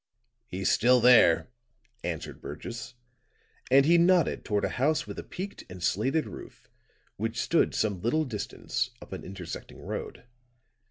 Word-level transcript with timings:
"He's 0.47 0.71
still 0.71 0.99
there," 0.99 1.51
answered 2.03 2.41
Burgess, 2.41 2.95
and 3.69 3.85
he 3.85 3.99
nodded 3.99 4.43
toward 4.43 4.65
a 4.65 4.69
house 4.81 5.05
with 5.05 5.19
a 5.19 5.23
peaked 5.23 5.63
and 5.69 5.83
slated 5.83 6.25
roof 6.25 6.71
which 7.17 7.39
stood 7.39 7.75
some 7.75 8.01
little 8.01 8.25
distance 8.25 8.89
up 8.99 9.13
an 9.13 9.23
intersecting 9.23 9.77
road. 9.85 10.23